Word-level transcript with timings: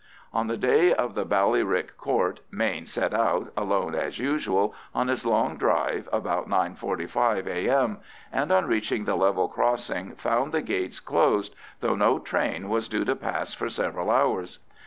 On 0.33 0.47
the 0.47 0.57
day 0.57 0.91
of 0.95 1.13
the 1.13 1.27
Ballyrick 1.27 1.95
Court 1.95 2.39
Mayne 2.49 2.87
set 2.87 3.13
out, 3.13 3.53
alone 3.55 3.93
as 3.93 4.17
usual, 4.17 4.73
on 4.95 5.09
his 5.09 5.27
long 5.27 5.57
drive 5.57 6.09
about 6.11 6.49
9.45 6.49 7.45
A.M., 7.45 7.99
and 8.31 8.51
on 8.51 8.65
reaching 8.65 9.05
the 9.05 9.13
level 9.15 9.47
crossing 9.47 10.15
found 10.15 10.53
the 10.53 10.63
gates 10.63 10.99
closed, 10.99 11.53
though 11.81 11.93
no 11.95 12.17
train 12.17 12.67
was 12.67 12.87
due 12.89 13.05
to 13.05 13.15
pass 13.15 13.53
for 13.53 13.69
several 13.69 14.09
hours. 14.09 14.57